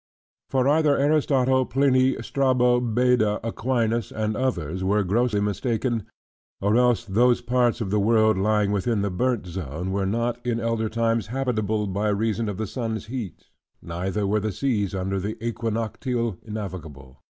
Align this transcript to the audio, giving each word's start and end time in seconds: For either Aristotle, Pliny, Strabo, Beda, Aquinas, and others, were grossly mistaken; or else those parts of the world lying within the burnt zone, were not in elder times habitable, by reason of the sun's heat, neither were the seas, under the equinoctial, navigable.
For 0.49 0.67
either 0.67 0.97
Aristotle, 0.97 1.63
Pliny, 1.67 2.17
Strabo, 2.23 2.79
Beda, 2.81 3.39
Aquinas, 3.47 4.11
and 4.11 4.35
others, 4.35 4.83
were 4.83 5.03
grossly 5.03 5.41
mistaken; 5.41 6.07
or 6.59 6.75
else 6.75 7.05
those 7.05 7.39
parts 7.41 7.81
of 7.81 7.91
the 7.91 7.99
world 7.99 8.35
lying 8.35 8.71
within 8.71 9.03
the 9.03 9.11
burnt 9.11 9.45
zone, 9.45 9.91
were 9.91 10.07
not 10.07 10.43
in 10.43 10.59
elder 10.59 10.89
times 10.89 11.27
habitable, 11.27 11.85
by 11.85 12.07
reason 12.09 12.49
of 12.49 12.57
the 12.57 12.65
sun's 12.65 13.05
heat, 13.13 13.43
neither 13.79 14.25
were 14.25 14.39
the 14.39 14.51
seas, 14.51 14.95
under 14.95 15.19
the 15.19 15.37
equinoctial, 15.45 16.35
navigable. 16.47 17.21